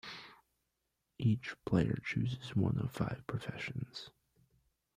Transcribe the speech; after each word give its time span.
Each 1.19 1.53
player 1.63 1.99
chooses 2.03 2.55
one 2.55 2.79
of 2.79 2.89
five 2.89 3.23
professions. 3.27 4.09